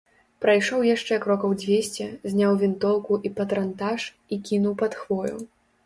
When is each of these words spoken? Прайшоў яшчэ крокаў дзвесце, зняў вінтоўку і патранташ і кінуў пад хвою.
Прайшоў 0.45 0.85
яшчэ 0.95 1.19
крокаў 1.25 1.53
дзвесце, 1.61 2.07
зняў 2.35 2.59
вінтоўку 2.65 3.21
і 3.27 3.35
патранташ 3.39 4.11
і 4.33 4.45
кінуў 4.53 4.73
пад 4.85 4.91
хвою. 5.05 5.35